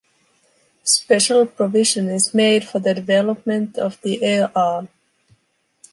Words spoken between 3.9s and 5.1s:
the air arm.